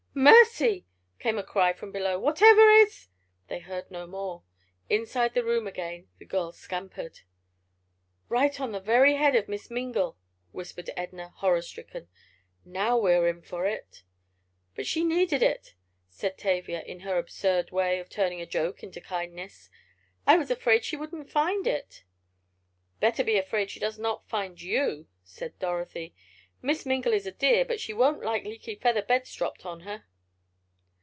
[0.13, 0.85] "Mercy!"
[1.19, 2.19] came a cry from below.
[2.19, 3.07] "Whatever is——"
[3.47, 4.43] They heard no more.
[4.89, 7.21] Inside the room again the girls scampered.
[8.27, 10.17] "Right on the very head of Miss Mingle!"
[10.51, 12.09] whispered Edna, horror stricken.
[12.65, 14.03] "Now we are in for it!"
[14.75, 15.75] "But she needed it,"
[16.09, 19.69] said Tavia, in her absurd way of turning a joke into kindness.
[20.27, 22.03] "I was afraid she wouldn't find it."
[22.99, 26.13] "Better be afraid she does not find you," said Dorothy.
[26.63, 30.05] "Miss Mingle is a dear, but she won't like leaky feather beds dropped on her."